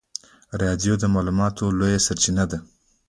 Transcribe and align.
رادیو 0.61 0.93
د 0.99 1.03
معلوماتو 1.13 1.65
لویه 1.77 1.99
سرچینه 2.05 2.45
ده. 2.51 2.57